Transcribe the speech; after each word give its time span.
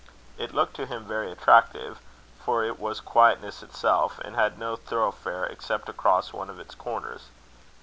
It 0.35 0.51
looked 0.51 0.75
to 0.77 0.87
him 0.87 1.05
very 1.05 1.31
attractive; 1.31 1.99
for 2.43 2.63
it 2.65 2.79
was 2.79 2.99
quietness 2.99 3.61
itself, 3.61 4.17
and 4.25 4.35
had 4.35 4.57
no 4.57 4.75
thoroughfare, 4.75 5.45
except 5.45 5.89
across 5.89 6.33
one 6.33 6.49
of 6.49 6.59
its 6.59 6.73
corners. 6.73 7.27